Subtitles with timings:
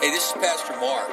[0.00, 1.08] Hey, this is Pastor Mark.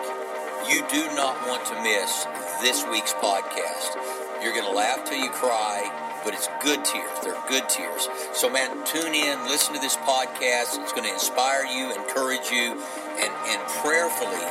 [0.68, 2.26] You do not want to miss
[2.62, 3.94] this week's podcast.
[4.42, 5.86] You're going to laugh till you cry,
[6.26, 7.12] but it's good tears.
[7.23, 8.09] They're good tears.
[8.33, 10.81] So, man, tune in, listen to this podcast.
[10.81, 12.73] It's going to inspire you, encourage you,
[13.22, 14.42] and, and prayerfully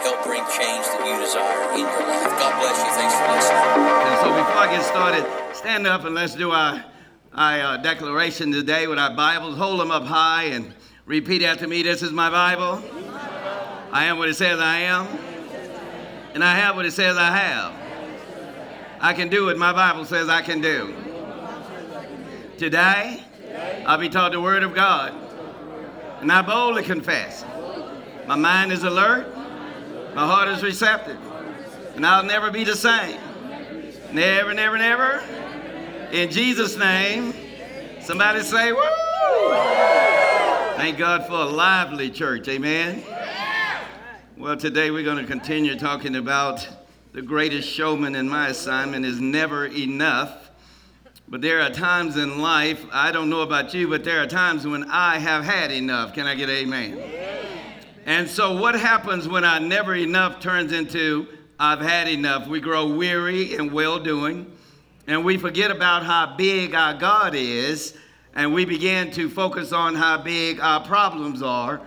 [0.00, 2.32] help bring change that you desire in your life.
[2.40, 2.90] God bless you.
[2.96, 3.84] Thanks for listening.
[3.84, 6.82] And so, before I get started, stand up and let's do our,
[7.34, 9.58] our uh, declaration today with our Bibles.
[9.58, 10.72] Hold them up high and
[11.04, 11.82] repeat after me.
[11.82, 13.03] This is my Bible.
[13.94, 15.06] I am what it says I am.
[16.34, 17.72] And I have what it says I have.
[19.00, 20.92] I can do what my Bible says I can do.
[22.58, 23.22] Today,
[23.86, 25.14] I'll be taught the Word of God.
[26.20, 27.44] And I boldly confess
[28.26, 29.32] my mind is alert,
[30.16, 31.20] my heart is receptive,
[31.94, 33.20] and I'll never be the same.
[34.12, 35.22] Never, never, never.
[36.10, 37.32] In Jesus' name,
[38.00, 38.80] somebody say, Woo!
[40.76, 42.48] Thank God for a lively church.
[42.48, 43.04] Amen.
[44.36, 46.66] Well, today we're going to continue talking about
[47.12, 50.50] the greatest showman, in my assignment is never enough.
[51.28, 54.66] But there are times in life, I don't know about you, but there are times
[54.66, 56.14] when I have had enough.
[56.14, 57.00] Can I get amen?
[58.06, 61.28] And so, what happens when our never enough turns into
[61.60, 62.48] I've had enough?
[62.48, 64.50] We grow weary and well doing,
[65.06, 67.96] and we forget about how big our God is,
[68.34, 71.80] and we begin to focus on how big our problems are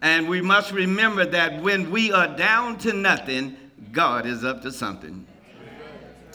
[0.00, 3.56] and we must remember that when we are down to nothing,
[3.90, 5.26] God is up to something.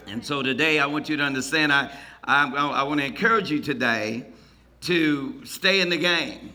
[0.08, 1.89] And so today, I want you to understand, I,
[2.23, 4.25] I, I want to encourage you today
[4.81, 6.52] to stay in the game.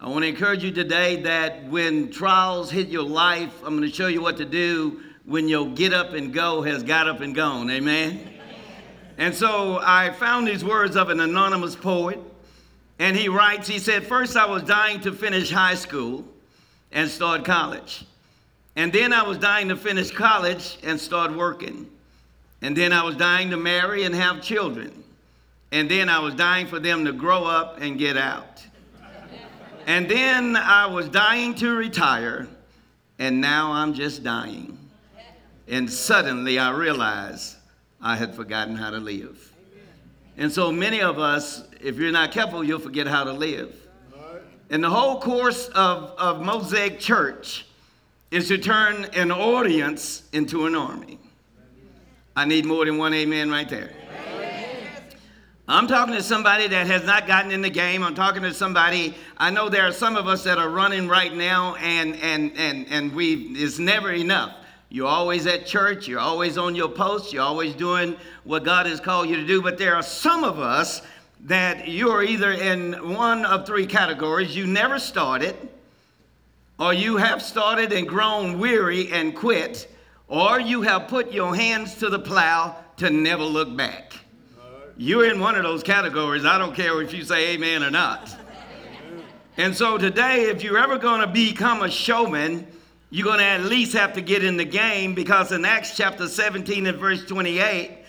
[0.00, 3.94] I want to encourage you today that when trials hit your life, I'm going to
[3.94, 7.34] show you what to do when your get up and go has got up and
[7.34, 7.70] gone.
[7.70, 8.34] Amen?
[9.16, 12.18] And so I found these words of an anonymous poet,
[12.98, 16.26] and he writes, he said, First, I was dying to finish high school
[16.94, 18.06] and start college.
[18.76, 21.90] And then I was dying to finish college and start working.
[22.62, 25.04] And then I was dying to marry and have children.
[25.70, 28.62] And then I was dying for them to grow up and get out.
[29.86, 32.48] And then I was dying to retire,
[33.18, 34.78] and now I'm just dying.
[35.68, 37.56] And suddenly I realized
[38.00, 39.52] I had forgotten how to live.
[40.38, 43.83] And so many of us, if you're not careful, you'll forget how to live.
[44.74, 47.64] And the whole course of, of Mosaic Church
[48.32, 51.20] is to turn an audience into an army.
[52.34, 53.92] I need more than one amen right there.
[55.68, 58.02] I'm talking to somebody that has not gotten in the game.
[58.02, 59.14] I'm talking to somebody.
[59.36, 62.88] I know there are some of us that are running right now, and and and
[62.90, 64.56] and we it's never enough.
[64.88, 66.08] You're always at church.
[66.08, 67.32] You're always on your post.
[67.32, 69.62] You're always doing what God has called you to do.
[69.62, 71.00] But there are some of us
[71.44, 74.56] that you're either in one of three categories.
[74.56, 75.56] You never started,
[76.78, 79.88] or you have started and grown weary and quit,
[80.26, 84.14] or you have put your hands to the plow to never look back.
[84.96, 86.44] You're in one of those categories.
[86.44, 88.34] I don't care if you say amen or not.
[89.56, 92.66] And so today, if you're ever going to become a showman,
[93.10, 96.26] you're going to at least have to get in the game because in Acts chapter
[96.26, 98.03] 17 and verse 28,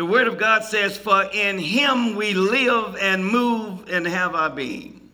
[0.00, 4.48] the Word of God says, For in Him we live and move and have our
[4.48, 5.10] being.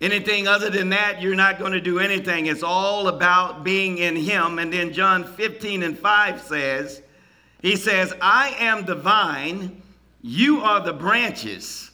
[0.00, 2.46] Anything other than that, you're not going to do anything.
[2.46, 4.60] It's all about being in Him.
[4.60, 7.02] And then John 15 and 5 says,
[7.62, 9.82] He says, I am the vine,
[10.22, 11.90] you are the branches.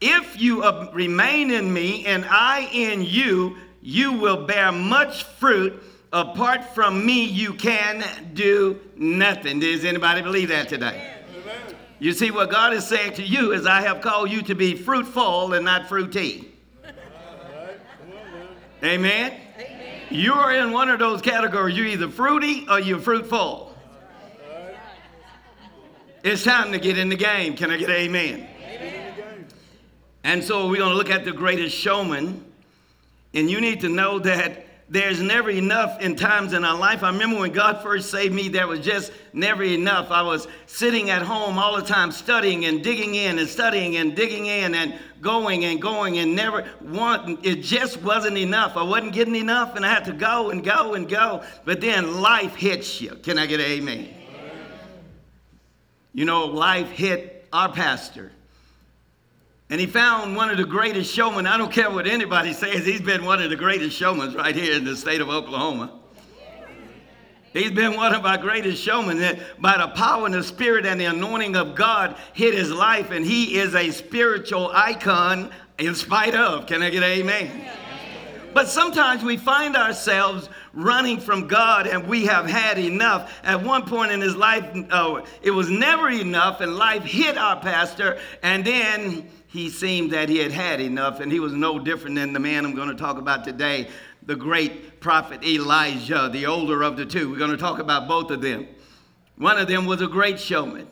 [0.00, 6.74] If you remain in me and I in you, you will bear much fruit apart
[6.74, 8.04] from me, you can
[8.34, 9.60] do nothing.
[9.60, 11.12] Does anybody believe that today?
[11.34, 11.76] Amen.
[11.98, 14.74] You see, what God is saying to you is, I have called you to be
[14.74, 16.48] fruitful and not fruity.
[18.84, 19.32] Amen.
[19.56, 20.00] Amen.
[20.10, 21.76] You're in one of those categories.
[21.76, 23.74] You're either fruity or you're fruitful.
[26.24, 27.56] It's time to get in the game.
[27.56, 28.48] Can I get amen?
[28.60, 29.46] amen?
[30.24, 32.44] And so we're going to look at the greatest showman.
[33.34, 37.02] And you need to know that there's never enough in times in our life.
[37.02, 40.10] I remember when God first saved me, there was just never enough.
[40.10, 44.14] I was sitting at home all the time studying and digging in and studying and
[44.14, 48.76] digging in and going and going and never want it just wasn't enough.
[48.76, 51.42] I wasn't getting enough and I had to go and go and go.
[51.64, 53.14] But then life hits you.
[53.22, 54.08] Can I get an amen?
[56.12, 58.32] You know, life hit our pastor.
[59.70, 61.46] And he found one of the greatest showmen.
[61.46, 64.74] I don't care what anybody says, he's been one of the greatest showmen right here
[64.74, 65.98] in the state of Oklahoma.
[67.52, 70.98] He's been one of our greatest showmen that by the power and the spirit and
[70.98, 76.34] the anointing of God hit his life, and he is a spiritual icon in spite
[76.34, 76.66] of.
[76.66, 77.70] Can I get amen?
[78.54, 83.40] But sometimes we find ourselves running from God and we have had enough.
[83.44, 87.60] At one point in his life, oh, it was never enough, and life hit our
[87.60, 92.16] pastor, and then he seemed that he had had enough, and he was no different
[92.16, 93.88] than the man I'm going to talk about today,
[94.24, 97.30] the great prophet Elijah, the older of the two.
[97.30, 98.66] We're going to talk about both of them.
[99.36, 100.88] One of them was a great showman.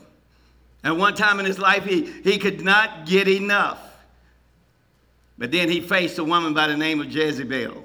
[0.83, 3.79] At one time in his life, he, he could not get enough.
[5.37, 7.83] But then he faced a woman by the name of Jezebel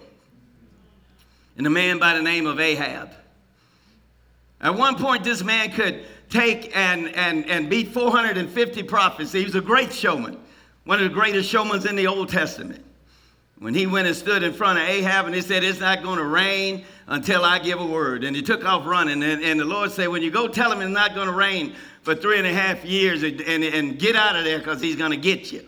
[1.56, 3.12] and a man by the name of Ahab.
[4.60, 9.32] At one point, this man could take and, and, and beat 450 prophets.
[9.32, 10.38] He was a great showman,
[10.86, 12.82] one of the greatest showmen in the Old Testament.
[13.58, 16.18] When he went and stood in front of Ahab and he said, It's not going
[16.18, 18.22] to rain until I give a word.
[18.22, 19.22] And he took off running.
[19.22, 21.74] And, and the Lord said, When you go tell him it's not going to rain
[22.02, 24.96] for three and a half years and, and, and get out of there because he's
[24.96, 25.64] going to get you.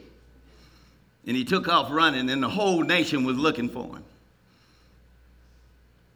[1.26, 4.04] And he took off running, and the whole nation was looking for him.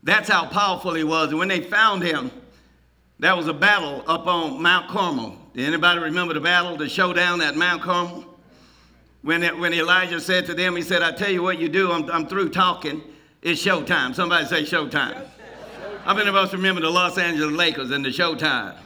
[0.05, 1.31] That's how powerful he was.
[1.31, 2.31] And when they found him,
[3.19, 5.37] there was a battle up on Mount Carmel.
[5.57, 8.32] Anybody remember the battle, the showdown at Mount Carmel?
[9.23, 11.93] When, it, when Elijah said to them, he said, I tell you what you do,
[11.93, 13.03] I'm, I'm through talking.
[13.41, 14.15] It's showtime.
[14.15, 15.27] Somebody say showtime.
[16.05, 18.77] How many of us remember the Los Angeles Lakers and the showtime?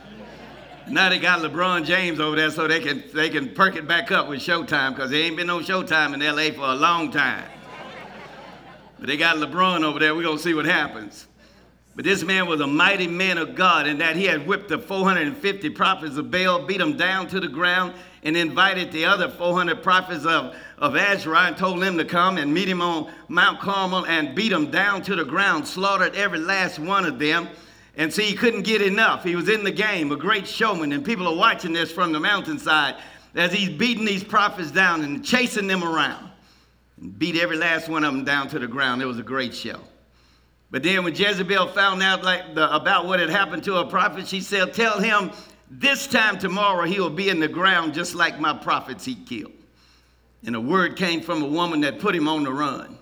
[0.89, 4.13] Now they got LeBron James over there so they can, they can perk it back
[4.13, 7.45] up with showtime because there ain't been no showtime in LA for a long time.
[8.99, 10.15] But they got LeBron over there.
[10.15, 11.27] We're going to see what happens.
[11.97, 14.79] But this man was a mighty man of God in that he had whipped the
[14.79, 17.95] 450 prophets of Baal, beat them down to the ground,
[18.27, 22.53] and invited the other 400 prophets of, of Asherah and told them to come and
[22.53, 26.81] meet him on Mount Carmel and beat them down to the ground, slaughtered every last
[26.81, 27.49] one of them.
[27.97, 29.23] And see, he couldn't get enough.
[29.23, 32.19] He was in the game, a great showman, and people are watching this from the
[32.19, 32.97] mountainside
[33.37, 36.29] as he's beating these prophets down and chasing them around
[37.01, 39.03] and beat every last one of them down to the ground.
[39.03, 39.79] It was a great show.
[40.73, 44.27] But then when Jezebel found out like the, about what had happened to her prophet,
[44.27, 45.31] she said, Tell him
[45.71, 49.53] this time tomorrow he will be in the ground just like my prophets he killed.
[50.45, 52.97] And a word came from a woman that put him on the run.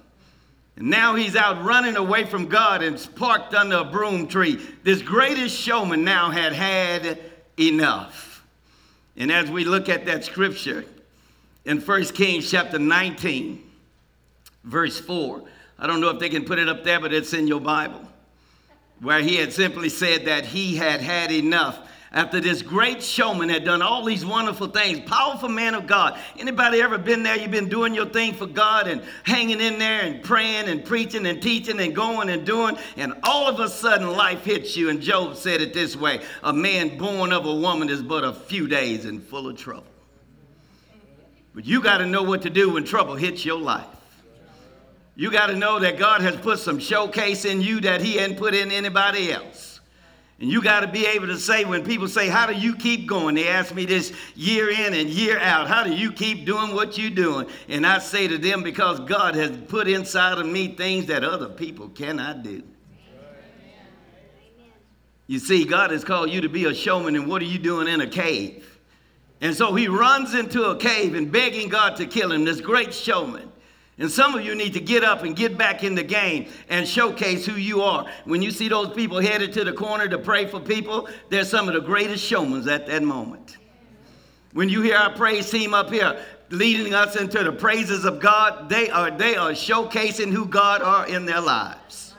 [0.76, 4.58] And now he's out running away from God and parked under a broom tree.
[4.82, 7.20] This greatest showman now had had
[7.58, 8.44] enough.
[9.16, 10.84] And as we look at that scripture
[11.64, 13.62] in 1 Kings chapter 19,
[14.64, 15.42] verse 4.
[15.78, 18.00] I don't know if they can put it up there, but it's in your Bible.
[19.00, 21.78] Where he had simply said that he had had enough
[22.14, 25.00] after this great showman had done all these wonderful things.
[25.00, 26.18] Powerful man of god.
[26.38, 27.36] Anybody ever been there?
[27.36, 31.26] You've been doing your thing for god and hanging in there and praying and preaching
[31.26, 34.90] and teaching and going and doing and all of a sudden life hits you.
[34.90, 38.32] And Job said it this way a man born of a woman is but a
[38.32, 39.84] few days and full of trouble.
[41.52, 43.86] But you got to know what to do when trouble hits your life.
[45.16, 48.36] You got to know that God has put some showcase in you that He hadn't
[48.36, 49.73] put in anybody else.
[50.40, 53.08] And you got to be able to say, when people say, How do you keep
[53.08, 53.36] going?
[53.36, 56.98] They ask me this year in and year out, How do you keep doing what
[56.98, 57.46] you're doing?
[57.68, 61.48] And I say to them, Because God has put inside of me things that other
[61.48, 62.62] people cannot do.
[65.26, 67.88] You see, God has called you to be a showman, and what are you doing
[67.88, 68.78] in a cave?
[69.40, 72.92] And so he runs into a cave and begging God to kill him, this great
[72.92, 73.50] showman.
[73.98, 76.86] And some of you need to get up and get back in the game and
[76.86, 78.06] showcase who you are.
[78.24, 81.68] When you see those people headed to the corner to pray for people, they're some
[81.68, 83.56] of the greatest showmen at that moment.
[84.52, 86.20] When you hear our praise team up here
[86.50, 91.06] leading us into the praises of God, they are, they are showcasing who God are
[91.06, 92.14] in their lives.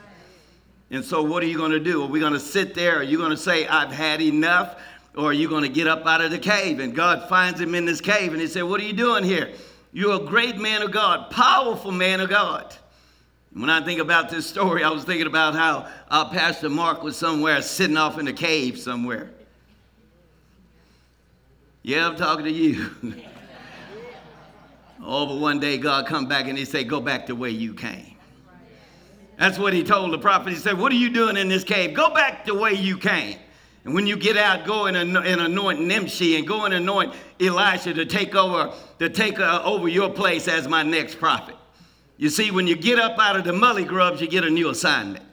[0.90, 2.02] And so, what are you going to do?
[2.02, 2.98] Are we going to sit there?
[2.98, 4.76] Are you going to say, I've had enough?
[5.16, 6.78] Or are you going to get up out of the cave?
[6.78, 9.52] And God finds him in this cave and he said, What are you doing here?
[9.96, 12.76] You're a great man of God, powerful man of God.
[13.54, 17.16] When I think about this story, I was thinking about how our Pastor Mark was
[17.16, 19.30] somewhere sitting off in a cave somewhere.
[21.82, 22.90] Yeah, I'm talking to you.
[25.02, 27.72] oh, but one day God come back and he say, go back the way you
[27.72, 28.18] came.
[29.38, 30.50] That's what he told the prophet.
[30.50, 31.94] He said, what are you doing in this cave?
[31.94, 33.38] Go back the way you came.
[33.86, 38.04] And when you get out, go and, anoint Nimshi and go and anoint Elisha to
[38.04, 41.54] take over to take uh, over your place as my next prophet.
[42.16, 44.70] You see, when you get up out of the mully grubs, you get a new
[44.70, 45.24] assignment.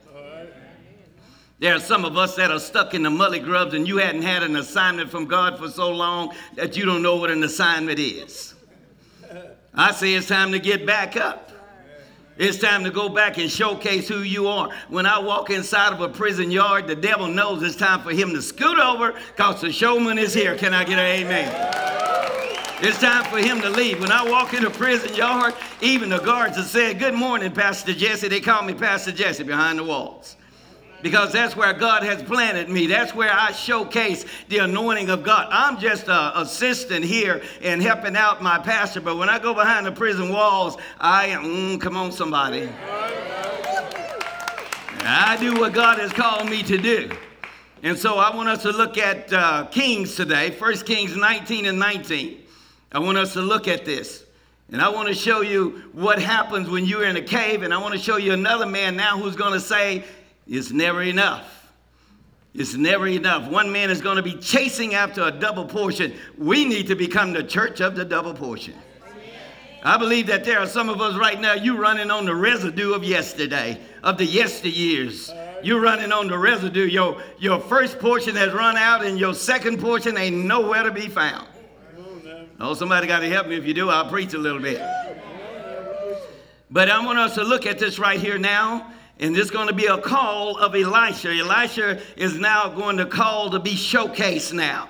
[1.57, 4.21] There are some of us that are stuck in the mully grubs, and you hadn't
[4.21, 7.97] had an assignment from God for so long that you don't know what an assignment
[7.97, 8.53] is.
[9.73, 11.49] I say it's time to get back up.
[12.37, 14.71] It's time to go back and showcase who you are.
[14.89, 18.31] When I walk inside of a prison yard, the devil knows it's time for him
[18.33, 20.57] to scoot over because the showman is here.
[20.57, 21.73] Can I get an amen?
[22.81, 24.01] It's time for him to leave.
[24.01, 27.93] When I walk in a prison yard, even the guards have said, Good morning, Pastor
[27.93, 28.27] Jesse.
[28.27, 30.35] They call me Pastor Jesse behind the walls
[31.03, 32.87] because that's where God has planted me.
[32.87, 35.49] That's where I showcase the anointing of God.
[35.51, 39.85] I'm just an assistant here and helping out my pastor, but when I go behind
[39.85, 42.69] the prison walls, I am, mm, come on, somebody.
[45.05, 47.11] I do what God has called me to do.
[47.83, 51.77] And so I want us to look at uh, Kings today, 1 Kings 19 and
[51.77, 52.41] 19.
[52.93, 54.23] I want us to look at this.
[54.71, 57.63] And I want to show you what happens when you're in a cave.
[57.63, 60.05] And I want to show you another man now who's going to say,
[60.47, 61.71] it's never enough.
[62.53, 63.49] It's never enough.
[63.49, 66.13] One man is going to be chasing after a double portion.
[66.37, 68.75] We need to become the church of the double portion.
[69.85, 72.93] I believe that there are some of us right now, you running on the residue
[72.93, 75.35] of yesterday, of the yesteryears.
[75.61, 76.85] You're running on the residue.
[76.85, 81.09] Your, your first portion has run out, and your second portion ain't nowhere to be
[81.09, 81.47] found.
[82.59, 83.57] Oh, somebody got to help me.
[83.57, 84.81] If you do, I'll preach a little bit.
[86.71, 89.73] But I want us to look at this right here now and there's going to
[89.73, 91.29] be a call of Elisha.
[91.29, 94.89] Elisha is now going to call to be showcased now.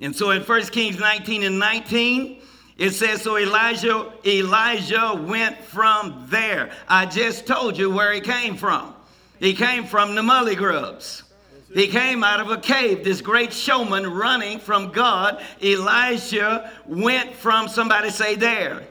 [0.00, 2.40] And so in 1 Kings 19 and 19,
[2.78, 6.70] it says, So Elijah, Elijah went from there.
[6.88, 8.94] I just told you where he came from.
[9.38, 11.22] He came from the mully grubs.
[11.74, 15.42] He came out of a cave, this great showman running from God.
[15.62, 18.82] Elijah went from, somebody say, there.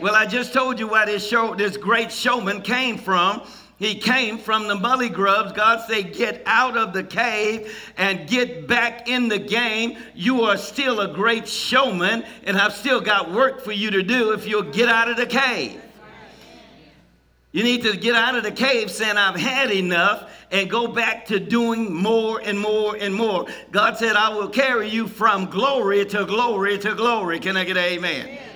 [0.00, 3.42] Well, I just told you where this, show, this great showman came from.
[3.80, 5.52] He came from the mully grubs.
[5.52, 9.96] God said, Get out of the cave and get back in the game.
[10.14, 14.32] You are still a great showman, and I've still got work for you to do
[14.32, 15.80] if you'll get out of the cave.
[17.52, 21.24] You need to get out of the cave saying, I've had enough, and go back
[21.28, 23.46] to doing more and more and more.
[23.70, 27.40] God said, I will carry you from glory to glory to glory.
[27.40, 28.26] Can I get an amen?
[28.26, 28.49] amen.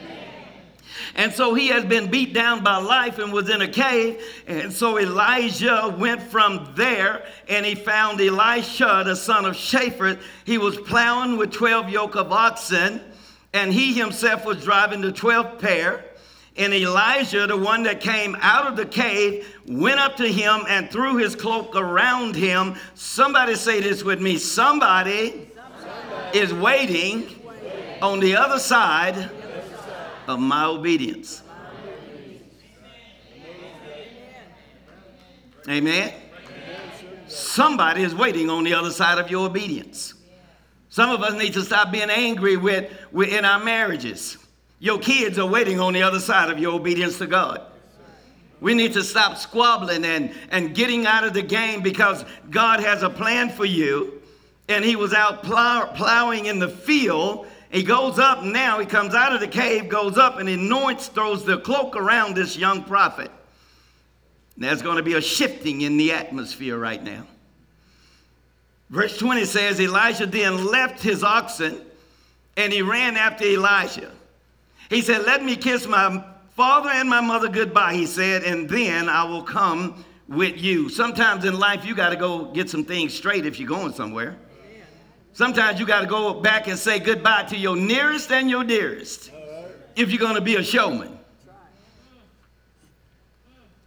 [1.16, 4.20] And so he has been beat down by life and was in a cave.
[4.46, 10.20] And so Elijah went from there and he found Elisha, the son of Shaphat.
[10.44, 13.00] He was plowing with 12 yoke of oxen,
[13.52, 16.04] and he himself was driving the 12th pair.
[16.56, 20.90] And Elijah, the one that came out of the cave, went up to him and
[20.90, 22.76] threw his cloak around him.
[22.94, 24.36] Somebody say this with me.
[24.36, 26.38] Somebody, Somebody.
[26.38, 27.40] is waiting
[28.02, 29.30] on the other side
[30.26, 31.42] of my obedience.
[35.68, 36.12] Amen.
[37.26, 40.14] Somebody is waiting on the other side of your obedience.
[40.88, 44.36] Some of us need to stop being angry with, with in our marriages.
[44.78, 47.62] Your kids are waiting on the other side of your obedience to God.
[48.60, 53.02] We need to stop squabbling and, and getting out of the game because God has
[53.02, 54.22] a plan for you.
[54.68, 59.14] And He was out plow, plowing in the field he goes up now, he comes
[59.14, 63.32] out of the cave, goes up and anoints, throws the cloak around this young prophet.
[64.56, 67.26] There's going to be a shifting in the atmosphere right now.
[68.90, 71.80] Verse 20 says, Elijah then left his oxen
[72.56, 74.12] and he ran after Elijah.
[74.88, 79.08] He said, Let me kiss my father and my mother goodbye, he said, and then
[79.08, 80.88] I will come with you.
[80.90, 84.36] Sometimes in life, you got to go get some things straight if you're going somewhere.
[85.34, 89.32] Sometimes you got to go back and say goodbye to your nearest and your dearest
[89.96, 91.18] if you're going to be a showman.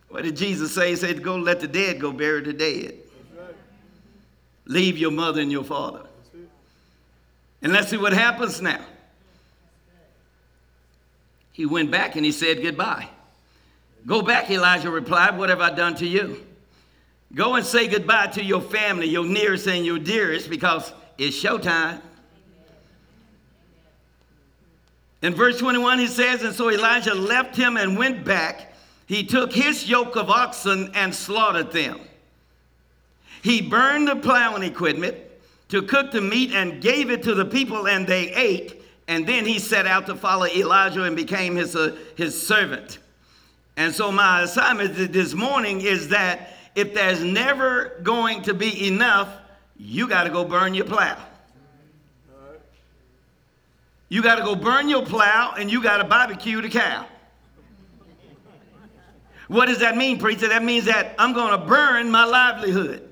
[0.10, 0.89] What did Jesus say?
[0.89, 2.96] He said, Go let the dead go bury the dead.
[4.66, 6.01] Leave your mother and your father.
[7.62, 8.84] And let's see what happens now.
[11.54, 13.08] He went back and he said goodbye.
[14.06, 15.38] Go back, Elijah replied.
[15.38, 16.46] What have I done to you?
[17.34, 22.02] Go and say goodbye to your family, your nearest and your dearest, because it's showtime.
[25.22, 28.74] In verse 21, he says, And so Elijah left him and went back.
[29.08, 32.02] He took his yoke of oxen and slaughtered them.
[33.42, 35.18] He burned the plowing equipment
[35.70, 38.82] to cook the meat and gave it to the people, and they ate.
[39.08, 43.00] And then he set out to follow Elijah and became his, uh, his servant.
[43.78, 49.30] And so, my assignment this morning is that if there's never going to be enough,
[49.79, 51.17] you got to go burn your plow.
[54.10, 57.05] You got to go burn your plow and you got to barbecue the cow.
[59.48, 60.48] What does that mean, preacher?
[60.50, 63.07] That means that I'm going to burn my livelihood.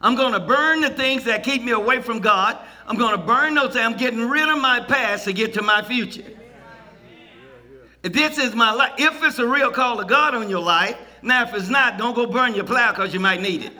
[0.00, 2.58] I'm going to burn the things that keep me away from God.
[2.86, 3.76] I'm going to burn those.
[3.76, 6.24] I'm getting rid of my past to get to my future.
[8.02, 8.94] This is my life.
[8.98, 12.14] If it's a real call of God on your life, now if it's not, don't
[12.14, 13.72] go burn your plow because you might need it.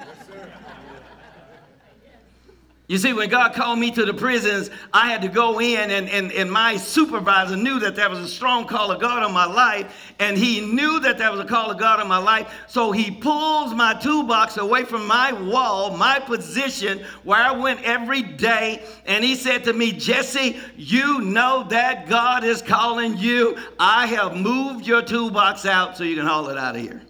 [2.93, 6.11] You see, when God called me to the prisons, I had to go in, and,
[6.11, 9.47] and, and my supervisor knew that there was a strong call of God on my
[9.47, 12.53] life, and he knew that there was a call of God on my life.
[12.69, 18.21] So he pulls my toolbox away from my wall, my position where I went every
[18.21, 23.57] day, and he said to me, Jesse, you know that God is calling you.
[23.79, 27.01] I have moved your toolbox out so you can haul it out of here.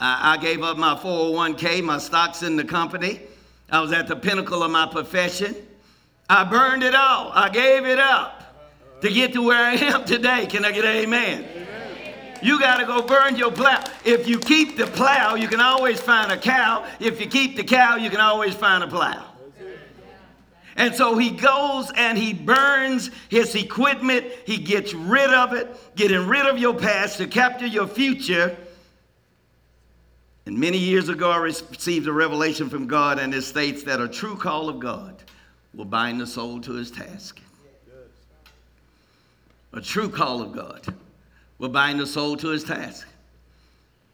[0.00, 3.20] I, gave up my 401k, my stocks in the company.
[3.70, 5.54] I was at the pinnacle of my profession.
[6.28, 7.30] I burned it all.
[7.32, 10.46] I gave it up to get to where I am today.
[10.46, 11.44] Can I get an amen?
[11.44, 12.38] amen.
[12.42, 13.82] You got to go burn your plow.
[14.04, 16.86] If you keep the plow, you can always find a cow.
[17.00, 19.24] If you keep the cow, you can always find a plow.
[20.76, 24.26] And so he goes and he burns his equipment.
[24.44, 28.56] He gets rid of it, getting rid of your past to capture your future
[30.46, 34.08] and many years ago, I received a revelation from God, and it states that a
[34.08, 35.22] true call of God
[35.72, 37.40] will bind the soul to his task.
[39.72, 40.86] A true call of God
[41.58, 43.08] will bind the soul to his task.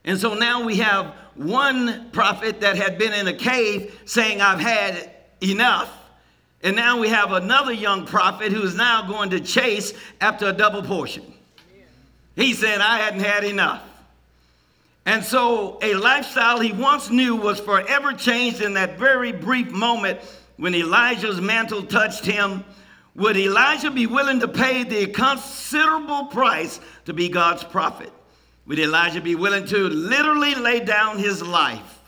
[0.04, 4.60] And so now we have one prophet that had been in a cave saying, I've
[4.60, 5.10] had
[5.42, 5.94] enough.
[6.62, 10.52] And now we have another young prophet who is now going to chase after a
[10.52, 11.24] double portion.
[12.36, 13.82] He said, I hadn't had enough.
[15.06, 20.20] And so a lifestyle he once knew was forever changed in that very brief moment
[20.56, 22.64] when Elijah's mantle touched him.
[23.16, 28.12] Would Elijah be willing to pay the considerable price to be God's prophet?
[28.66, 32.00] Would Elijah be willing to literally lay down his life?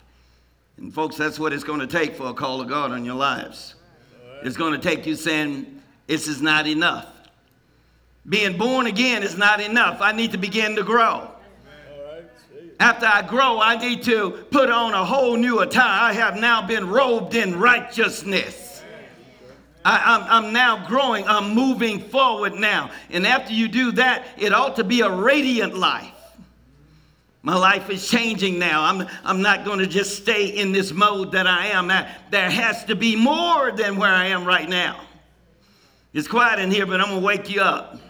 [0.76, 3.16] And folks, that's what it's going to take for a call of God on your
[3.16, 3.74] lives.
[4.42, 7.06] It's going to take you saying, This is not enough.
[8.28, 10.00] Being born again is not enough.
[10.00, 11.30] I need to begin to grow.
[12.82, 16.10] After I grow, I need to put on a whole new attire.
[16.10, 18.82] I have now been robed in righteousness.
[19.84, 21.24] I, am now growing.
[21.28, 22.90] I'm moving forward now.
[23.10, 26.10] And after you do that, it ought to be a radiant life.
[27.42, 28.82] My life is changing now.
[28.82, 31.86] I'm, I'm not going to just stay in this mode that I am.
[32.32, 35.02] There has to be more than where I am right now.
[36.12, 38.00] It's quiet in here, but I'm going to wake you up.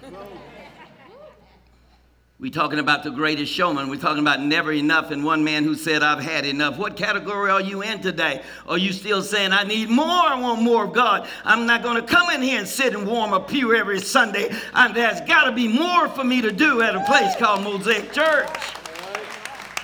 [2.42, 3.88] We're talking about the greatest showman.
[3.88, 6.76] We're talking about never enough and one man who said, I've had enough.
[6.76, 8.42] What category are you in today?
[8.66, 10.05] Are you still saying, I need more?
[10.09, 11.28] I want more of God.
[11.44, 14.52] I'm not going to come in here and sit and warm a pew every Sunday.
[14.74, 18.12] And there's got to be more for me to do at a place called Mosaic
[18.12, 18.50] Church.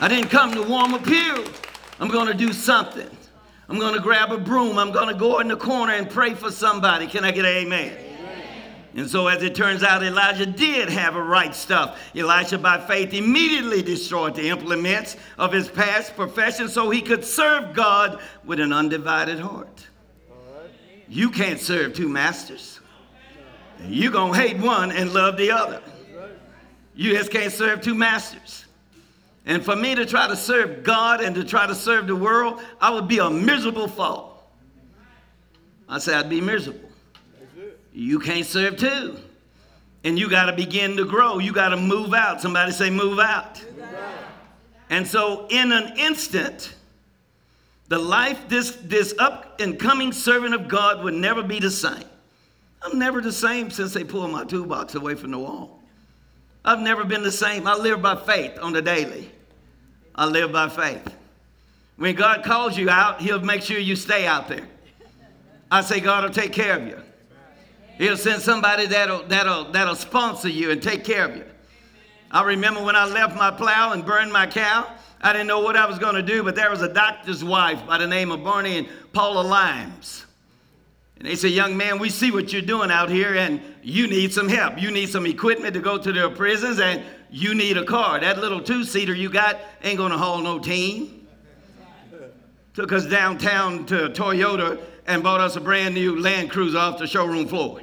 [0.01, 1.45] I didn't come to warm a pew.
[2.01, 3.09] I'm going to do something.
[3.69, 4.81] I'm going to grab a broom.
[4.81, 7.07] I'm going to go in the corner and pray for somebody.
[7.07, 8.08] Can I get an amen?
[8.99, 12.01] And so, as it turns out, Elijah did have a right stuff.
[12.17, 17.75] Elisha, by faith, immediately destroyed the implements of his past profession so he could serve
[17.75, 19.87] God with an undivided heart.
[21.09, 22.81] You can't serve two masters.
[23.87, 25.81] You're going to hate one and love the other.
[26.97, 28.65] You just can't serve two masters.
[29.47, 32.61] And for me to try to serve God and to try to serve the world,
[32.81, 34.51] I would be a miserable fall.
[35.89, 36.88] I say I'd be miserable
[37.99, 39.17] you can't serve two.
[40.05, 41.41] And you got to begin to grow.
[41.41, 42.41] You got to move out.
[42.41, 43.61] Somebody say, move out.
[43.77, 44.15] move out.
[44.89, 46.75] And so, in an instant,
[47.89, 52.05] the life this, this up and coming servant of God would never be the same.
[52.83, 55.83] I'm never the same since they pulled my toolbox away from the wall.
[56.65, 57.67] I've never been the same.
[57.67, 59.29] I live by faith on the daily.
[60.15, 61.17] I live by faith.
[61.97, 64.69] When God calls you out, He'll make sure you stay out there.
[65.69, 67.03] I say, God will take care of you.
[67.99, 71.45] He'll send somebody that'll, that'll, that'll sponsor you and take care of you.
[72.31, 74.89] I remember when I left my plow and burned my cow,
[75.21, 77.85] I didn't know what I was going to do, but there was a doctor's wife
[77.87, 80.27] by the name of Barney and Paula Limes.
[81.19, 84.33] And they said, Young man, we see what you're doing out here, and you need
[84.33, 84.81] some help.
[84.81, 88.21] You need some equipment to go to the prisons, and you need a car.
[88.21, 91.27] That little two seater you got ain't going to haul no team.
[92.75, 97.09] Took us downtown to Toyota and bought us a brand new Land Cruiser off the
[97.09, 97.81] showroom floor.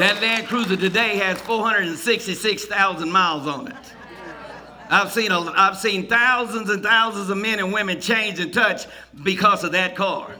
[0.00, 3.76] That Land Cruiser today has 466,000 miles on it.
[4.88, 8.86] I've seen, a, I've seen thousands and thousands of men and women change and touch
[9.22, 10.34] because of that car.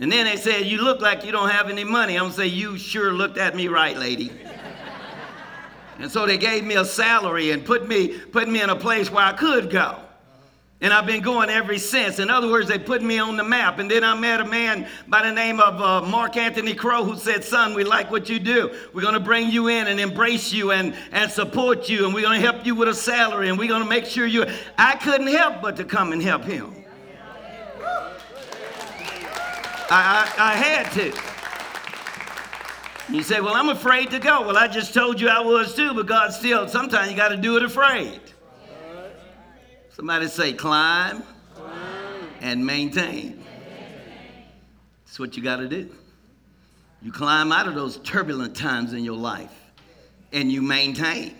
[0.00, 2.16] And then they said, You look like you don't have any money.
[2.16, 4.32] I'm going to say, You sure looked at me right, lady.
[6.00, 9.12] and so they gave me a salary and put me, put me in a place
[9.12, 9.96] where I could go.
[10.82, 12.18] And I've been going ever since.
[12.18, 13.78] In other words, they put me on the map.
[13.78, 17.16] And then I met a man by the name of uh, Mark Anthony Crow who
[17.16, 18.74] said, Son, we like what you do.
[18.94, 22.06] We're going to bring you in and embrace you and, and support you.
[22.06, 23.50] And we're going to help you with a salary.
[23.50, 24.46] And we're going to make sure you.
[24.78, 26.74] I couldn't help but to come and help him.
[29.90, 31.12] I, I, I had to.
[33.12, 34.46] You say, Well, I'm afraid to go.
[34.46, 37.36] Well, I just told you I was too, but God still, sometimes you got to
[37.36, 38.20] do it afraid.
[40.00, 41.22] Somebody say, climb,
[41.54, 41.74] climb.
[42.40, 43.44] and maintain.
[45.04, 45.90] That's what you got to do.
[47.02, 49.52] You climb out of those turbulent times in your life
[50.32, 51.34] and you maintain.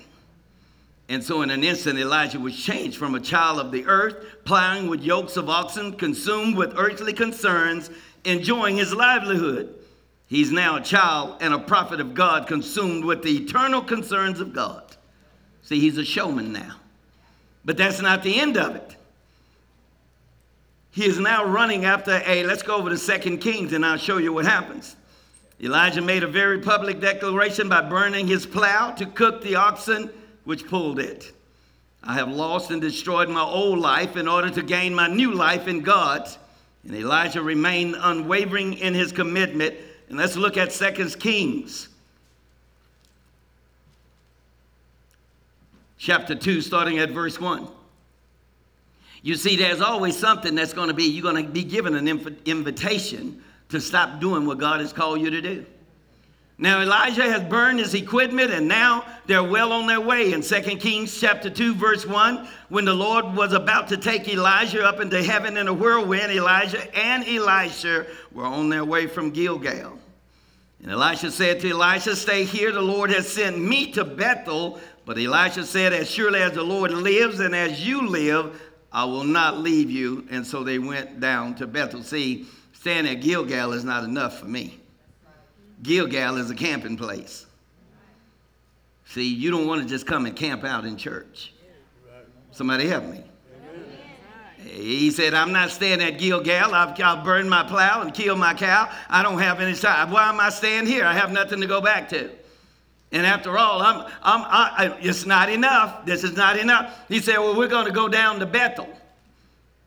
[1.09, 4.91] And so, in an instant, Elijah was changed from a child of the earth, plowing
[4.91, 7.89] with yokes of oxen, consumed with earthly concerns,
[8.27, 9.75] enjoying his livelihood.
[10.27, 14.53] He's now a child and a prophet of God, consumed with the eternal concerns of
[14.53, 14.85] God.
[15.63, 16.77] See, he's a showman now.
[17.65, 18.97] But that's not the end of it.
[20.93, 24.17] He is now running after a, let's go over to Second Kings and I'll show
[24.17, 24.97] you what happens.
[25.63, 30.11] Elijah made a very public declaration by burning his plow to cook the oxen
[30.45, 31.33] which pulled it.
[32.03, 35.69] I have lost and destroyed my old life in order to gain my new life
[35.69, 36.29] in God.
[36.83, 39.75] And Elijah remained unwavering in his commitment.
[40.09, 41.90] And let's look at Second Kings
[46.01, 47.69] chapter 2, starting at verse 1.
[49.23, 52.07] You see, there's always something that's going to be, you're going to be given an
[52.07, 55.67] inv- invitation to stop doing what God has called you to do.
[56.57, 60.33] Now, Elijah has burned his equipment, and now they're well on their way.
[60.33, 64.83] In 2 Kings chapter 2, verse 1, when the Lord was about to take Elijah
[64.83, 69.99] up into heaven in a whirlwind, Elijah and Elisha were on their way from Gilgal.
[70.83, 74.81] And Elisha said to Elisha, Stay here, the Lord has sent me to Bethel
[75.11, 79.25] but Elisha said, As surely as the Lord lives and as you live, I will
[79.25, 80.25] not leave you.
[80.31, 82.05] And so they went down to Bethel.
[82.05, 84.79] See, staying at Gilgal is not enough for me.
[85.83, 87.47] Gilgal is a camping place.
[89.05, 91.55] See, you don't want to just come and camp out in church.
[92.53, 93.25] Somebody help me.
[94.59, 96.73] He said, I'm not staying at Gilgal.
[96.73, 98.89] I've, I've burned my plow and killed my cow.
[99.09, 100.13] I don't have any time.
[100.13, 101.05] Why am I staying here?
[101.05, 102.31] I have nothing to go back to.
[103.13, 106.07] And after all, I'm, I'm, I, it's not enough.
[106.07, 106.97] This is not enough.
[107.09, 108.89] He said, Well, we're going to go down to Bethel.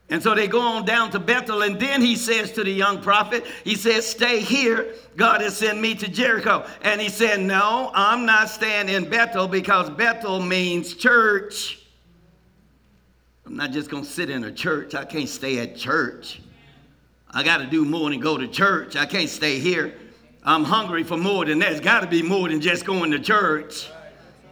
[0.09, 1.61] And so they go on down to Bethel.
[1.61, 4.93] And then he says to the young prophet, He says, Stay here.
[5.15, 6.67] God has sent me to Jericho.
[6.81, 11.79] And he said, No, I'm not staying in Bethel because Bethel means church.
[13.45, 14.95] I'm not just going to sit in a church.
[14.95, 16.41] I can't stay at church.
[17.31, 18.95] I got to do more than go to church.
[18.95, 19.95] I can't stay here.
[20.45, 21.71] I'm hungry for more than that.
[21.71, 23.89] It's got to be more than just going to church.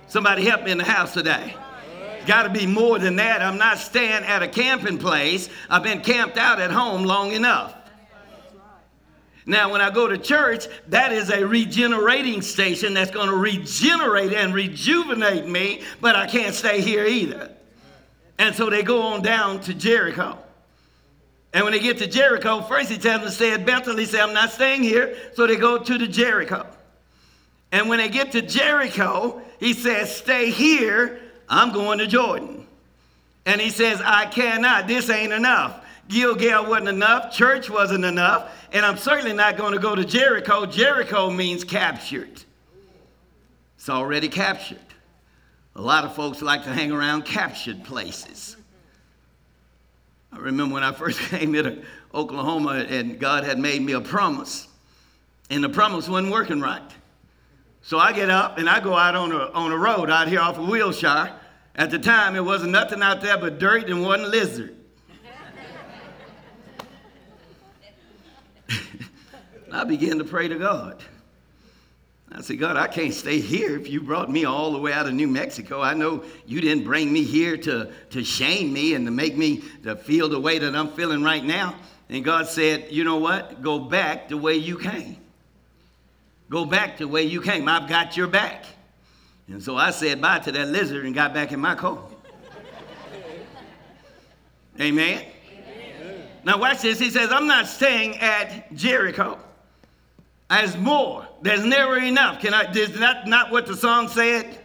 [0.08, 1.56] Somebody help me in the house today.
[2.18, 3.42] It's Got to be more than that.
[3.42, 5.50] I'm not staying at a camping place.
[5.70, 7.76] I've been camped out at home long enough.
[9.46, 14.34] Now, when I go to church, that is a regenerating station that's going to regenerate
[14.34, 17.52] and rejuvenate me, but I can't stay here either.
[18.38, 20.38] And so they go on down to Jericho.
[21.54, 23.98] And when they get to Jericho, first he tells them to stay at Bethel.
[23.98, 25.16] He said, I'm not staying here.
[25.34, 26.66] So they go to the Jericho.
[27.72, 31.20] And when they get to Jericho, he says, Stay here.
[31.50, 32.66] I'm going to Jordan.
[33.46, 34.88] And he says, I cannot.
[34.88, 35.86] This ain't enough.
[36.08, 37.34] Gilgal wasn't enough.
[37.34, 38.52] Church wasn't enough.
[38.72, 40.66] And I'm certainly not going to go to Jericho.
[40.66, 42.44] Jericho means captured.
[43.78, 44.78] It's already captured.
[45.76, 48.58] A lot of folks like to hang around captured places.
[50.32, 54.67] I remember when I first came to Oklahoma and God had made me a promise,
[55.50, 56.82] and the promise wasn't working right.
[57.82, 60.39] So I get up and I go out on a, on a road out here
[60.39, 61.34] off of Wilshire.
[61.76, 64.76] At the time, it wasn't nothing out there but dirt and one lizard.
[69.72, 71.02] I began to pray to God.
[72.34, 75.06] I said, God, I can't stay here if you brought me all the way out
[75.06, 75.82] of New Mexico.
[75.82, 79.63] I know you didn't bring me here to, to shame me and to make me
[79.84, 81.76] to feel the way that I'm feeling right now.
[82.10, 83.62] And God said, you know what?
[83.62, 85.17] Go back the way you came.
[86.50, 87.67] Go back the way you came.
[87.67, 88.65] I've got your back.
[89.48, 92.00] And so I said bye to that lizard and got back in my car.
[94.80, 95.26] Amen.
[95.26, 96.24] Amen.
[96.46, 96.98] Now watch this.
[96.98, 99.38] He says, I'm not staying at Jericho
[100.52, 101.26] as more.
[101.42, 102.42] There's never enough.
[102.42, 104.60] Can I, is that not what the song said?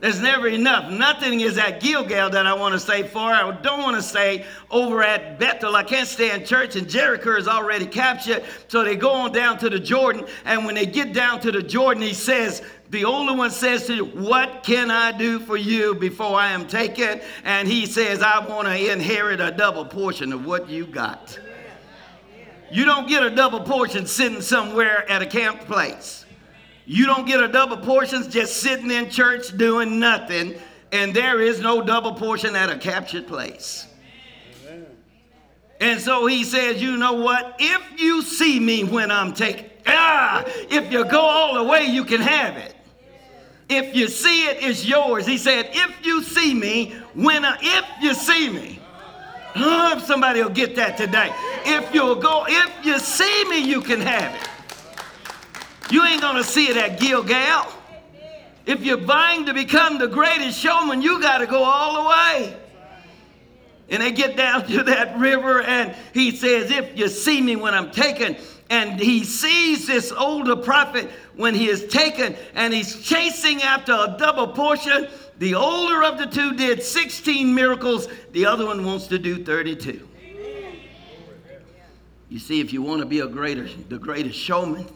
[0.00, 0.90] There's never enough.
[0.90, 3.18] Nothing is at Gilgal that I want to say for.
[3.18, 5.76] I don't want to stay over at Bethel.
[5.76, 8.42] I can't stay in church, and Jericho is already captured.
[8.68, 10.24] So they go on down to the Jordan.
[10.46, 14.04] And when they get down to the Jordan, he says, the older one says to
[14.04, 17.20] What can I do for you before I am taken?
[17.44, 21.38] And he says, I want to inherit a double portion of what you got.
[22.70, 26.24] You don't get a double portion sitting somewhere at a camp place.
[26.86, 30.54] You don't get a double portion just sitting in church doing nothing,
[30.92, 33.86] and there is no double portion at a captured place.
[35.80, 37.56] And so he says, You know what?
[37.58, 42.04] If you see me when I'm taken, ah, if you go all the way, you
[42.04, 42.76] can have it.
[43.68, 45.26] If you see it, it's yours.
[45.26, 48.80] He said, If you see me, when I, if you see me,
[49.56, 51.32] oh, if somebody will get that today.
[51.72, 55.92] If you'll go, if you see me, you can have it.
[55.92, 57.72] You ain't to see it at Gilgal.
[58.66, 62.56] If you're vying to become the greatest showman, you got to go all the way.
[63.88, 67.74] And they get down to that river, and he says, If you see me when
[67.74, 68.36] I'm taken,
[68.68, 74.16] and he sees this older prophet when he is taken, and he's chasing after a
[74.18, 75.08] double portion.
[75.38, 80.06] The older of the two did 16 miracles, the other one wants to do 32.
[82.30, 84.86] You see, if you want to be a greater, the greatest showman,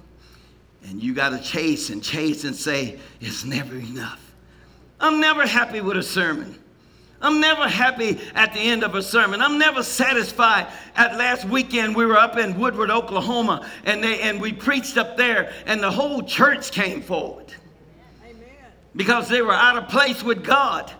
[0.84, 4.20] and you got to chase and chase and say, it's never enough.
[5.00, 6.58] I'm never happy with a sermon.
[7.20, 9.40] I'm never happy at the end of a sermon.
[9.42, 10.68] I'm never satisfied.
[10.94, 15.16] At last weekend, we were up in Woodward, Oklahoma, and, they, and we preached up
[15.16, 17.52] there, and the whole church came forward.
[18.24, 18.46] Amen.
[18.94, 20.92] Because they were out of place with God.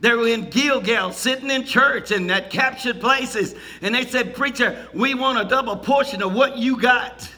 [0.00, 3.54] They were in Gilgal, sitting in church and that captured places.
[3.80, 7.30] And they said, Preacher, we want a double portion of what you got.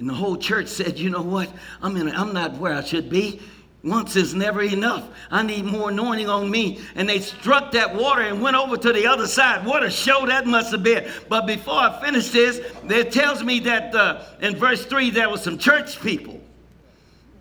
[0.00, 1.52] And the whole church said, you know what?
[1.82, 3.40] I'm, in I'm not where I should be.
[3.84, 5.08] Once is never enough.
[5.30, 6.80] I need more anointing on me.
[6.94, 9.64] And they struck that water and went over to the other side.
[9.64, 11.10] What a show that must have been.
[11.28, 15.38] But before I finish this, it tells me that uh, in verse 3 there were
[15.38, 16.40] some church people.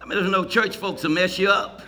[0.02, 1.82] I mean, there's no church folks to mess you up.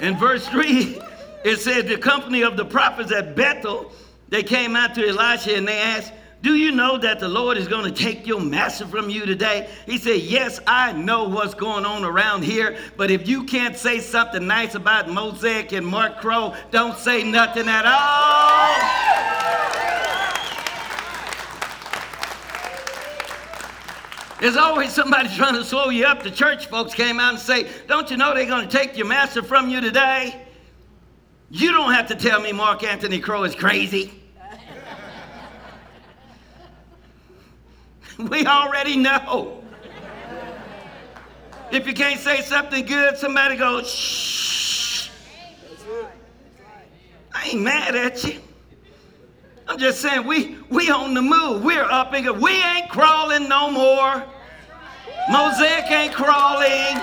[0.00, 0.98] In verse 3,
[1.44, 3.92] it said the company of the prophets at Bethel,
[4.28, 7.68] they came out to Elisha and they asked, do you know that the Lord is
[7.68, 9.68] going to take your master from you today?
[9.84, 14.00] He said, Yes, I know what's going on around here, but if you can't say
[14.00, 19.10] something nice about Mosaic and Mark Crow, don't say nothing at all.
[24.40, 26.22] There's always somebody trying to slow you up.
[26.22, 29.06] The church folks came out and say, Don't you know they're going to take your
[29.06, 30.46] master from you today?
[31.50, 34.12] You don't have to tell me Mark Anthony Crow is crazy.
[38.18, 39.62] We already know.
[41.70, 45.08] If you can't say something good, somebody goes, shh.
[47.32, 48.40] I ain't mad at you.
[49.70, 51.62] I'm just saying we we on the move.
[51.62, 54.24] We're up and we ain't crawling no more.
[55.30, 56.98] Mosaic ain't crawling.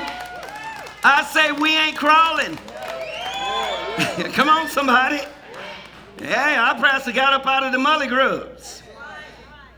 [1.01, 2.57] I say we ain't crawling.
[4.33, 5.19] Come on, somebody.
[6.19, 8.83] Hey, I practically got up out of the mully grubs.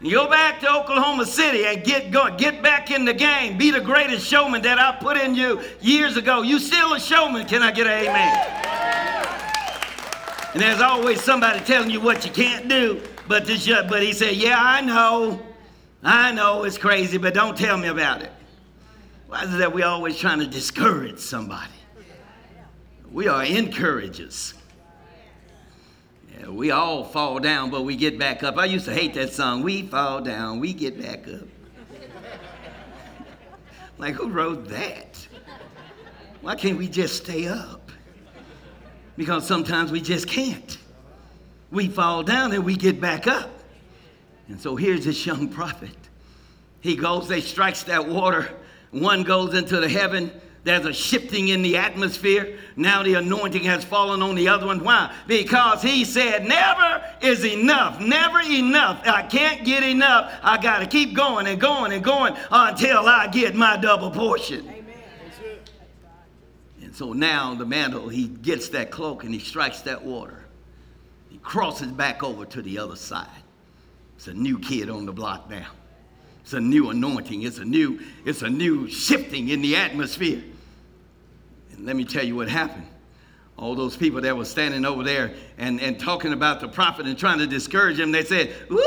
[0.01, 2.37] Go back to Oklahoma City and get going.
[2.37, 3.59] Get back in the game.
[3.59, 6.41] Be the greatest showman that I put in you years ago.
[6.41, 7.45] You still a showman.
[7.45, 8.68] Can I get an amen?
[10.53, 13.01] And there's always somebody telling you what you can't do.
[13.27, 15.41] But this, but he said, "Yeah, I know,
[16.03, 18.31] I know it's crazy, but don't tell me about it."
[19.27, 21.71] Why is it that we're always trying to discourage somebody?
[23.11, 24.55] We are encouragers
[26.47, 28.57] we all fall down, but we get back up.
[28.57, 29.61] I used to hate that song.
[29.61, 31.47] We fall down, we get back up.
[33.97, 35.27] like, who wrote that?
[36.41, 37.88] Why can't we just stay up?
[39.19, 40.77] Because sometimes we just can't.
[41.71, 43.49] We fall down and we get back up.
[44.47, 45.97] And so here's this young prophet.
[46.79, 48.49] He goes, they strikes that water.
[48.91, 50.31] One goes into the heaven,
[50.63, 52.59] there's a shifting in the atmosphere.
[52.77, 54.81] Now the anointing has fallen on the other one.
[54.85, 55.13] Why?
[55.27, 57.99] Because he said, Never is enough.
[57.99, 59.05] Never enough.
[59.05, 60.33] I can't get enough.
[60.41, 64.78] I got to keep going and going and going until I get my double portion.
[66.99, 70.43] So now the mantle, he gets that cloak and he strikes that water.
[71.29, 73.29] He crosses back over to the other side.
[74.17, 75.67] It's a new kid on the block now.
[76.41, 77.43] It's a new anointing.
[77.43, 80.43] It's a new, it's a new shifting in the atmosphere.
[81.71, 82.87] And let me tell you what happened.
[83.55, 87.17] All those people that were standing over there and, and talking about the prophet and
[87.17, 88.77] trying to discourage him, they said, Woo,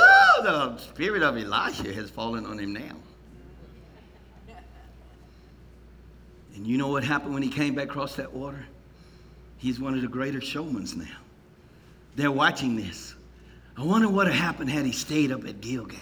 [0.42, 2.94] the spirit of Elisha has fallen on him now.
[6.62, 8.64] And you know what happened when he came back across that water?
[9.59, 11.16] He's one of the greater showmans now.
[12.14, 13.16] They're watching this.
[13.77, 15.98] I wonder what would have happened had he stayed up at Gilgal.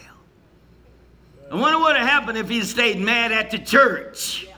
[1.50, 4.48] I wonder what would have happened if he stayed mad at the church.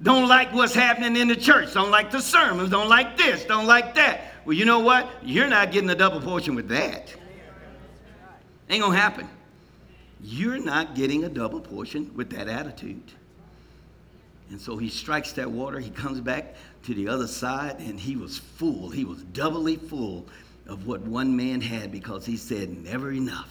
[0.00, 1.74] Don't like what's happening in the church.
[1.74, 2.70] Don't like the sermons.
[2.70, 3.44] Don't like this.
[3.44, 4.32] Don't like that.
[4.46, 5.10] Well, you know what?
[5.22, 7.14] You're not getting a double portion with that.
[8.70, 9.28] Ain't gonna happen.
[10.22, 13.12] You're not getting a double portion with that attitude.
[14.52, 15.80] And so he strikes that water.
[15.80, 18.90] He comes back to the other side, and he was full.
[18.90, 20.26] He was doubly full
[20.66, 23.48] of what one man had because he said, Never enough.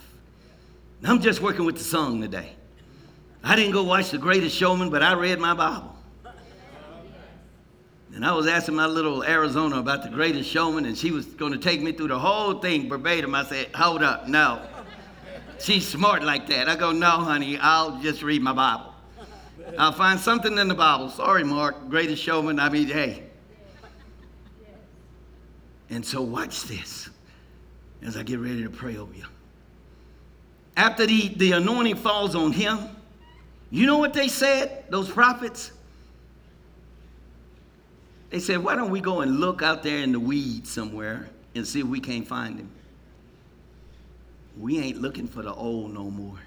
[1.04, 2.52] I'm just working with the song today.
[3.44, 5.96] I didn't go watch The Greatest Showman, but I read my Bible.
[8.14, 11.54] And I was asking my little Arizona about the greatest showman, and she was going
[11.54, 13.34] to take me through the whole thing verbatim.
[13.34, 14.62] I said, Hold up, no.
[15.58, 16.70] She's smart like that.
[16.70, 18.91] I go, No, honey, I'll just read my Bible.
[19.78, 21.10] I'll find something in the Bible.
[21.10, 22.60] Sorry, Mark, greatest showman.
[22.60, 23.24] I mean, hey.
[25.90, 27.10] And so, watch this
[28.02, 29.26] as I get ready to pray over you.
[30.78, 32.80] After the, the anointing falls on him,
[33.70, 35.72] you know what they said, those prophets?
[38.30, 41.68] They said, why don't we go and look out there in the weeds somewhere and
[41.68, 42.70] see if we can't find him?
[44.58, 46.40] We ain't looking for the old no more.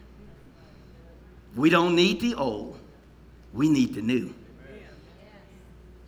[1.55, 2.79] We don't need the old.
[3.55, 4.35] We need the new.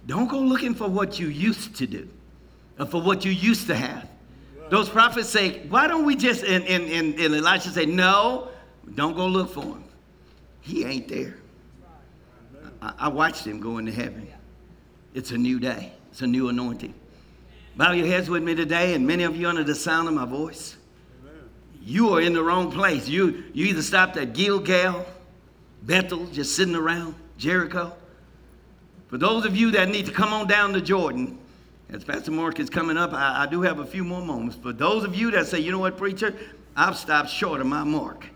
[0.07, 2.09] Don't go looking for what you used to do
[2.79, 4.09] or for what you used to have.
[4.69, 8.49] Those prophets say, why don't we just, and, and, and, and Elisha say, no,
[8.95, 9.85] don't go look for him.
[10.61, 11.37] He ain't there.
[12.83, 14.29] I, I watched him go into heaven.
[15.15, 15.93] It's a new day.
[16.11, 16.95] It's a new anointing.
[17.77, 20.25] Bow your heads with me today, and many of you under the sound of my
[20.25, 20.77] voice.
[21.83, 23.09] You are in the wrong place.
[23.09, 25.07] You, you either stopped at Gilgal,
[25.83, 27.94] Bethel, just sitting around, Jericho.
[29.09, 31.38] For those of you that need to come on down to Jordan,
[31.90, 34.57] as Pastor Mark is coming up, I, I do have a few more moments.
[34.57, 36.35] For those of you that say, you know what, preacher,
[36.75, 38.27] I've stopped short of my mark.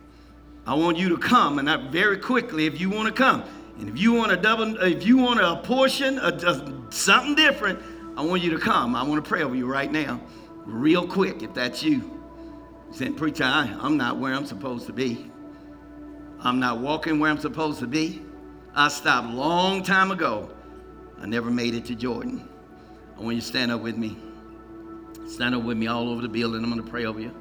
[0.66, 3.42] I want you to come, and I, very quickly, if you want to come.
[3.78, 7.80] And if you want a double, if you want a portion, a, a, something different,
[8.16, 8.94] I want you to come.
[8.94, 10.20] I want to pray over you right now,
[10.64, 12.18] real quick, if that's you.
[12.92, 15.30] Saying, preacher, I, I'm not where I'm supposed to be.
[16.40, 18.22] I'm not walking where I'm supposed to be.
[18.74, 20.50] I stopped long time ago.
[21.20, 22.48] I never made it to Jordan.
[23.16, 24.16] I want you to stand up with me.
[25.28, 26.62] Stand up with me all over the building.
[26.64, 27.34] I'm going to pray over you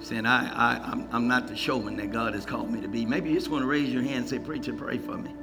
[0.00, 3.06] saying, I, I, I'm, I'm not the showman that God has called me to be.
[3.06, 5.34] Maybe you just want to raise your hand and say, Preacher, pray for me.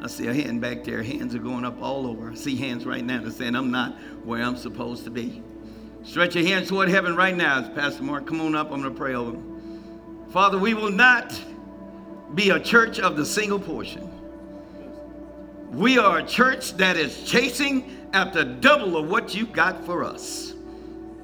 [0.00, 1.02] I see a hand back there.
[1.02, 2.30] Hands are going up all over.
[2.30, 5.42] I see hands right now that saying, I'm not where I'm supposed to be.
[6.02, 7.68] Stretch your hands toward heaven right now.
[7.70, 8.70] Pastor Mark, come on up.
[8.70, 10.26] I'm going to pray over them.
[10.30, 11.40] Father, we will not
[12.34, 14.12] be a church of the single portion.
[15.70, 20.54] We are a church that is chasing after double of what you got for us.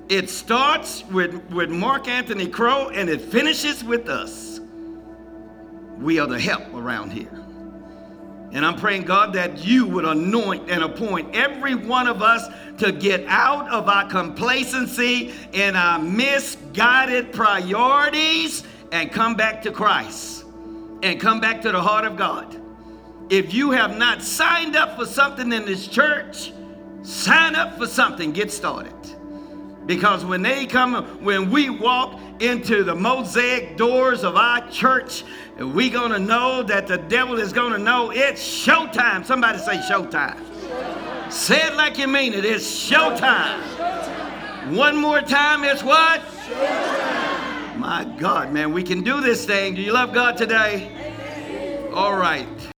[0.09, 4.61] It starts with, with Mark Anthony Crow and it finishes with us.
[5.98, 7.42] We are the help around here.
[8.52, 12.46] And I'm praying, God, that you would anoint and appoint every one of us
[12.78, 20.44] to get out of our complacency and our misguided priorities and come back to Christ
[21.02, 22.62] and come back to the heart of God.
[23.30, 26.52] If you have not signed up for something in this church,
[27.02, 28.92] sign up for something, get started.
[29.87, 35.24] Because when they come, when we walk into the mosaic doors of our church,
[35.58, 39.24] we gonna know that the devil is gonna know it's showtime.
[39.24, 40.38] Somebody say showtime.
[40.38, 41.32] showtime.
[41.32, 42.44] Say it like you mean it.
[42.44, 43.61] It's showtime.
[43.76, 44.76] showtime.
[44.76, 46.20] One more time, it's what?
[46.20, 47.78] Showtime.
[47.78, 49.74] My God, man, we can do this thing.
[49.74, 51.88] Do you love God today?
[51.92, 52.71] All right.